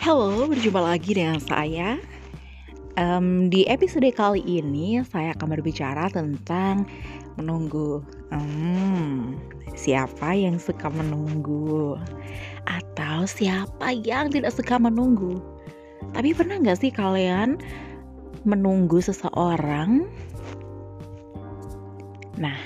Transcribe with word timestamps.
Halo, 0.00 0.48
berjumpa 0.48 0.80
lagi 0.80 1.12
dengan 1.12 1.36
saya. 1.44 2.00
Um, 2.96 3.52
di 3.52 3.68
episode 3.68 4.08
kali 4.16 4.40
ini 4.40 4.96
saya 5.04 5.36
akan 5.36 5.60
berbicara 5.60 6.08
tentang 6.08 6.88
menunggu. 7.36 8.00
Hmm, 8.32 9.36
siapa 9.76 10.32
yang 10.32 10.56
suka 10.56 10.88
menunggu? 10.88 12.00
Atau 12.64 13.28
siapa 13.28 13.92
yang 13.92 14.32
tidak 14.32 14.56
suka 14.56 14.80
menunggu? 14.80 15.36
Tapi 16.16 16.32
pernah 16.32 16.56
nggak 16.56 16.80
sih 16.80 16.88
kalian 16.88 17.60
menunggu 18.48 19.04
seseorang? 19.04 20.08
Nah, 22.40 22.56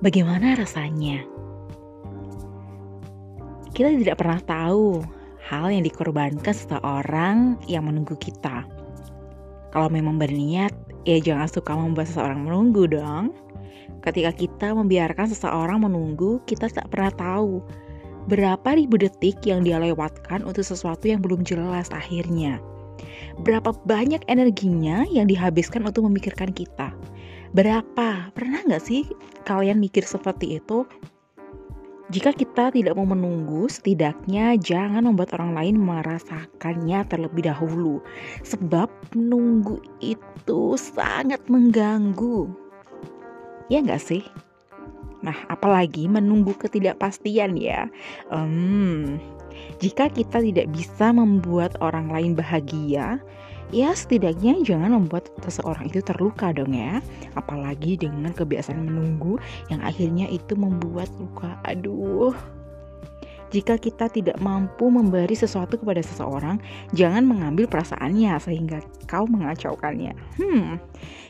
bagaimana 0.00 0.56
rasanya? 0.56 1.28
Kita 3.76 3.92
tidak 3.92 4.16
pernah 4.16 4.40
tahu 4.40 5.15
hal 5.46 5.70
yang 5.70 5.86
dikorbankan 5.86 6.50
seseorang 6.50 7.54
yang 7.70 7.86
menunggu 7.86 8.18
kita. 8.18 8.66
Kalau 9.70 9.86
memang 9.86 10.18
berniat, 10.18 10.74
ya 11.06 11.22
jangan 11.22 11.46
suka 11.46 11.72
membuat 11.78 12.10
seseorang 12.10 12.42
menunggu 12.42 12.90
dong. 12.90 13.30
Ketika 14.02 14.34
kita 14.34 14.74
membiarkan 14.74 15.30
seseorang 15.30 15.86
menunggu, 15.86 16.42
kita 16.50 16.66
tak 16.66 16.90
pernah 16.90 17.14
tahu 17.14 17.62
berapa 18.26 18.74
ribu 18.74 18.98
detik 18.98 19.38
yang 19.46 19.62
dia 19.62 19.78
lewatkan 19.78 20.42
untuk 20.42 20.66
sesuatu 20.66 21.06
yang 21.06 21.22
belum 21.22 21.46
jelas 21.46 21.94
akhirnya. 21.94 22.58
Berapa 23.46 23.70
banyak 23.86 24.26
energinya 24.26 25.06
yang 25.06 25.30
dihabiskan 25.30 25.86
untuk 25.86 26.10
memikirkan 26.10 26.50
kita. 26.50 26.90
Berapa? 27.54 28.34
Pernah 28.34 28.66
nggak 28.66 28.82
sih 28.82 29.06
kalian 29.46 29.78
mikir 29.78 30.02
seperti 30.02 30.58
itu? 30.58 30.82
Jika 32.06 32.30
kita 32.30 32.70
tidak 32.70 32.94
mau 32.94 33.02
menunggu, 33.02 33.66
setidaknya 33.66 34.54
jangan 34.62 35.10
membuat 35.10 35.34
orang 35.34 35.58
lain 35.58 35.76
merasakannya 35.82 37.02
terlebih 37.10 37.50
dahulu, 37.50 37.98
sebab 38.46 38.86
menunggu 39.18 39.82
itu 39.98 40.78
sangat 40.78 41.42
mengganggu. 41.50 42.46
Ya 43.66 43.82
nggak 43.82 43.98
sih? 43.98 44.22
Nah, 45.26 45.34
apalagi 45.50 46.06
menunggu 46.06 46.54
ketidakpastian 46.54 47.58
ya. 47.58 47.90
Um, 48.30 49.18
jika 49.82 50.06
kita 50.06 50.38
tidak 50.38 50.70
bisa 50.70 51.10
membuat 51.10 51.74
orang 51.82 52.06
lain 52.14 52.38
bahagia, 52.38 53.18
ya 53.74 53.90
setidaknya 53.94 54.62
jangan 54.62 54.94
membuat 54.94 55.30
seseorang 55.42 55.90
itu 55.90 56.02
terluka 56.02 56.54
dong 56.54 56.74
ya 56.74 57.02
apalagi 57.34 57.98
dengan 57.98 58.30
kebiasaan 58.30 58.78
menunggu 58.78 59.38
yang 59.72 59.82
akhirnya 59.82 60.30
itu 60.30 60.54
membuat 60.54 61.10
luka 61.18 61.58
aduh 61.66 62.34
jika 63.54 63.78
kita 63.78 64.10
tidak 64.10 64.42
mampu 64.42 64.90
memberi 64.90 65.38
sesuatu 65.38 65.78
kepada 65.78 66.02
seseorang, 66.02 66.58
jangan 66.90 67.22
mengambil 67.22 67.70
perasaannya 67.70 68.34
sehingga 68.42 68.82
kau 69.06 69.22
mengacaukannya. 69.30 70.18
Hmm, 70.34 70.82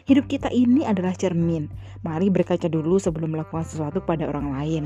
hidup 0.09 0.25
kita 0.25 0.48
ini 0.48 0.89
adalah 0.89 1.12
cermin. 1.12 1.69
Mari 2.01 2.33
berkaca 2.33 2.73
dulu 2.73 2.97
sebelum 2.97 3.37
melakukan 3.37 3.69
sesuatu 3.69 4.01
kepada 4.01 4.33
orang 4.33 4.48
lain. 4.57 4.84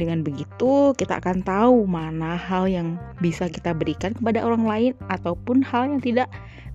Dengan 0.00 0.24
begitu, 0.24 0.96
kita 0.96 1.20
akan 1.20 1.44
tahu 1.44 1.84
mana 1.84 2.32
hal 2.34 2.64
yang 2.64 2.96
bisa 3.20 3.52
kita 3.52 3.76
berikan 3.76 4.16
kepada 4.16 4.40
orang 4.40 4.64
lain 4.64 4.92
ataupun 5.12 5.60
hal 5.60 5.92
yang 5.92 6.00
tidak 6.00 6.28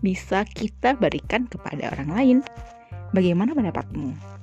bisa 0.05 0.45
kita 0.45 0.93
berikan 0.93 1.49
kepada 1.49 1.89
orang 1.97 2.09
lain. 2.13 2.37
Bagaimana 3.17 3.57
pendapatmu? 3.57 4.36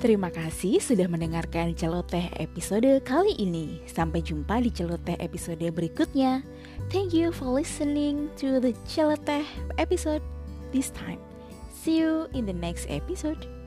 Terima 0.00 0.32
kasih 0.32 0.80
sudah 0.80 1.04
mendengarkan 1.12 1.76
celoteh 1.76 2.32
episode 2.40 2.88
kali 3.04 3.36
ini. 3.36 3.84
Sampai 3.84 4.24
jumpa 4.24 4.64
di 4.64 4.72
celoteh 4.72 5.20
episode 5.20 5.60
berikutnya. 5.60 6.40
Thank 6.88 7.12
you 7.12 7.28
for 7.28 7.52
listening 7.52 8.32
to 8.40 8.64
the 8.64 8.72
celoteh 8.88 9.44
episode 9.76 10.24
this 10.72 10.88
time. 10.88 11.20
See 11.84 12.00
you 12.00 12.32
in 12.32 12.48
the 12.48 12.56
next 12.56 12.88
episode. 12.88 13.59